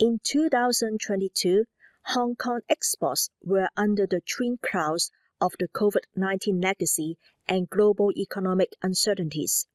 [0.00, 1.64] In 2022,
[2.04, 5.10] Hong Kong exports were under the twin clouds
[5.40, 9.66] of the COVID 19 legacy and global economic uncertainties.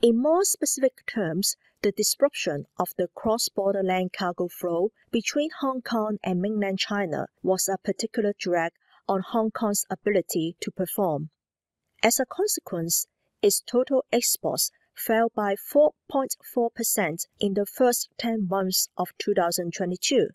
[0.00, 5.82] In more specific terms, the disruption of the cross border land cargo flow between Hong
[5.82, 8.72] Kong and mainland China was a particular drag
[9.06, 11.28] on Hong Kong's ability to perform.
[12.02, 13.08] As a consequence,
[13.42, 20.28] its total exports fell by 4.4% in the first 10 months of 2022.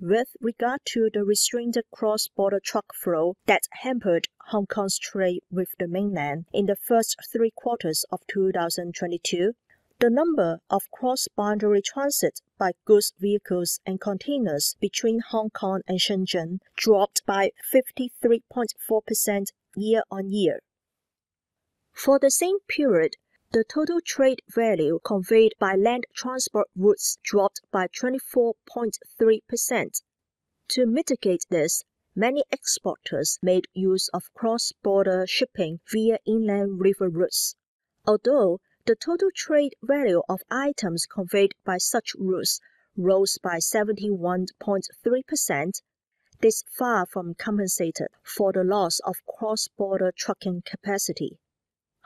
[0.00, 5.70] With regard to the restrained cross border truck flow that hampered Hong Kong's trade with
[5.78, 9.54] the mainland in the first three quarters of 2022,
[10.00, 15.98] the number of cross boundary transit by goods vehicles and containers between Hong Kong and
[15.98, 20.60] Shenzhen dropped by 53.4% year on year.
[21.92, 23.16] For the same period,
[23.50, 30.02] the total trade value conveyed by land transport routes dropped by 24.3%.
[30.68, 31.82] To mitigate this,
[32.14, 37.56] many exporters made use of cross border shipping via inland river routes.
[38.06, 42.60] Although the total trade value of items conveyed by such routes
[42.98, 45.82] rose by 71.3%,
[46.40, 51.38] this far from compensated for the loss of cross border trucking capacity.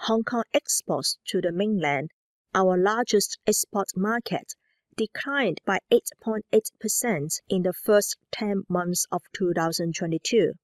[0.06, 2.10] Hong Kong exports to the mainland,
[2.56, 4.56] our largest export market,
[4.96, 10.54] declined by 8.8% in the first 10 months of 2022.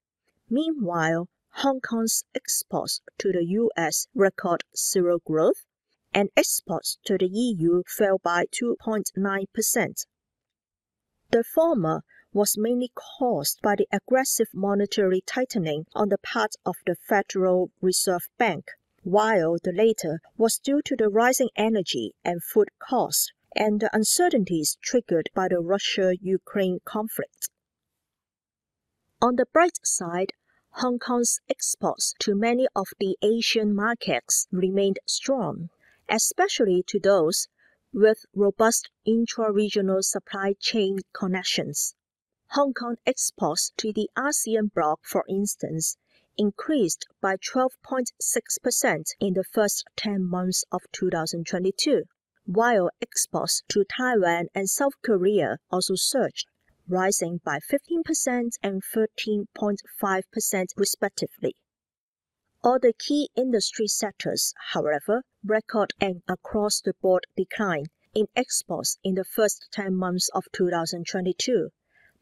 [0.51, 5.65] Meanwhile, Hong Kong's exports to the US record zero growth,
[6.13, 10.07] and exports to the EU fell by 2.9%.
[11.31, 16.97] The former was mainly caused by the aggressive monetary tightening on the part of the
[16.97, 23.33] Federal Reserve Bank while the latter was due to the rising energy and food costs
[23.55, 27.51] and the uncertainties triggered by the Russia Ukraine conflict.
[29.21, 30.33] On the bright side,
[30.73, 35.71] Hong Kong's exports to many of the Asian markets remained strong,
[36.09, 37.49] especially to those
[37.93, 41.95] with robust intra regional supply chain connections.
[42.51, 45.97] Hong Kong exports to the ASEAN bloc, for instance,
[46.39, 52.05] increased by 12.6% in the first 10 months of 2022,
[52.47, 56.47] while exports to Taiwan and South Korea also surged,
[56.89, 61.57] rising by 15% and 13.5% respectively.
[62.63, 69.15] All the key industry sectors, however, record an across the board decline in exports in
[69.15, 71.71] the first 10 months of 2022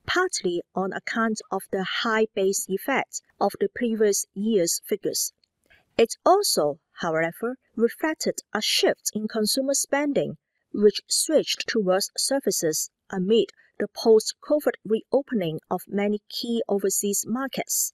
[0.07, 5.33] partly on account of the high base effect of the previous year's figures.
[5.99, 10.39] It also, however, reflected a shift in consumer spending,
[10.73, 17.93] which switched towards services amid the post COVID reopening of many key overseas markets.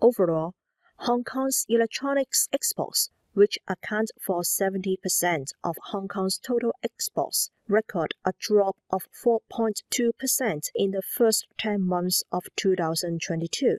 [0.00, 0.54] Overall,
[0.98, 8.32] Hong Kong's electronics exports which account for 70% of Hong Kong's total exports, record a
[8.38, 13.78] drop of 4.2% in the first 10 months of 2022.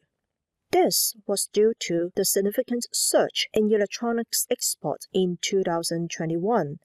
[0.72, 6.79] This was due to the significant surge in electronics exports in 2021,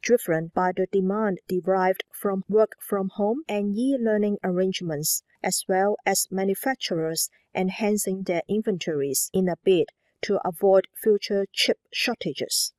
[0.00, 5.96] driven by the demand derived from work from home and e learning arrangements, as well
[6.06, 9.90] as manufacturers enhancing their inventories in a bid
[10.22, 12.72] to avoid future chip shortages.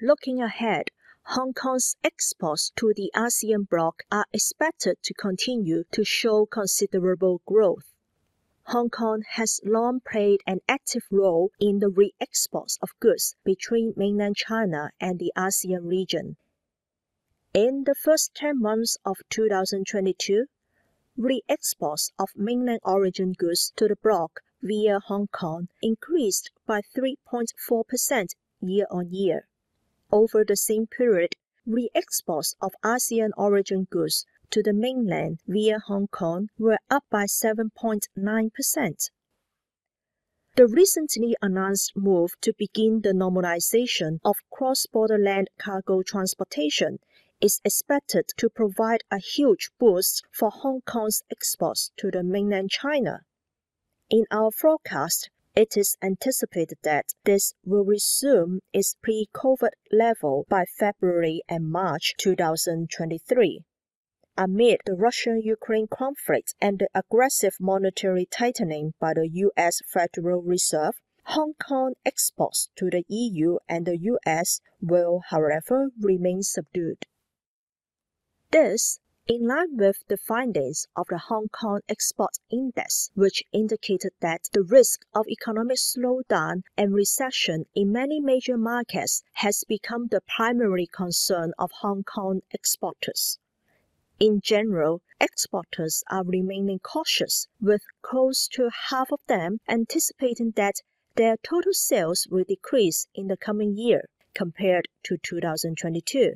[0.00, 0.90] Looking ahead,
[1.28, 7.94] Hong Kong's exports to the ASEAN bloc are expected to continue to show considerable growth.
[8.64, 13.94] Hong Kong has long played an active role in the re exports of goods between
[13.96, 16.36] mainland China and the ASEAN region.
[17.54, 20.46] In the first 10 months of 2022,
[21.16, 28.34] re exports of mainland origin goods to the bloc via Hong Kong increased by 3.4%
[28.62, 29.46] year on year.
[30.10, 36.08] Over the same period, re exports of ASEAN origin goods to the mainland via Hong
[36.08, 39.10] Kong were up by 7.9%.
[40.56, 47.00] The recently announced move to begin the normalization of cross border land cargo transportation
[47.40, 53.26] is expected to provide a huge boost for Hong Kong's exports to the mainland China.
[54.16, 60.66] In our forecast, it is anticipated that this will resume its pre COVID level by
[60.66, 63.64] February and March 2023.
[64.36, 70.94] Amid the Russian Ukraine conflict and the aggressive monetary tightening by the US Federal Reserve,
[71.24, 77.04] Hong Kong exports to the EU and the US will, however, remain subdued.
[78.52, 84.50] This in line with the findings of the Hong Kong Export Index, which indicated that
[84.52, 90.86] the risk of economic slowdown and recession in many major markets has become the primary
[90.86, 93.38] concern of Hong Kong exporters.
[94.20, 100.82] In general, exporters are remaining cautious, with close to half of them anticipating that
[101.14, 106.34] their total sales will decrease in the coming year compared to 2022.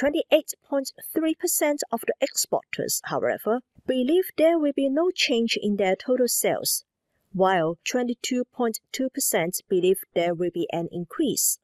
[0.00, 6.84] 28.3% of the exporters, however, believe there will be no change in their total sales,
[7.32, 11.58] while 22.2% believe there will be an increase.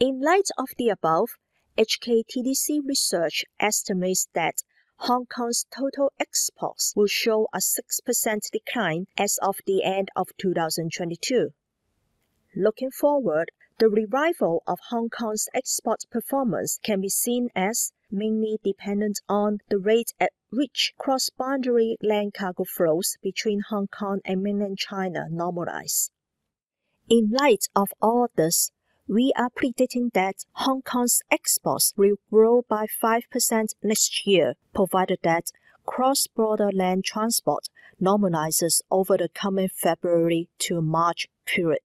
[0.00, 1.28] In light of the above,
[1.78, 4.64] HKTDC research estimates that
[5.02, 11.50] Hong Kong's total exports will show a 6% decline as of the end of 2022.
[12.60, 19.20] Looking forward, the revival of Hong Kong's export performance can be seen as mainly dependent
[19.28, 25.26] on the rate at which cross-boundary land cargo flows between Hong Kong and mainland China
[25.32, 26.10] normalize.
[27.08, 28.72] In light of all this,
[29.06, 33.22] we are predicting that Hong Kong's exports will grow by 5%
[33.84, 35.52] next year, provided that
[35.86, 37.68] cross-border land transport
[38.02, 41.82] normalizes over the coming February to March period.